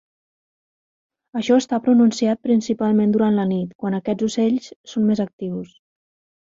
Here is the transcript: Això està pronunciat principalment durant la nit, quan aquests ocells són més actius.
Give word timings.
Això 1.41 1.57
està 1.63 1.79
pronunciat 1.89 2.41
principalment 2.49 3.15
durant 3.19 3.39
la 3.43 3.47
nit, 3.53 3.79
quan 3.85 4.01
aquests 4.01 4.29
ocells 4.33 4.75
són 4.95 5.09
més 5.13 5.27
actius. 5.31 5.81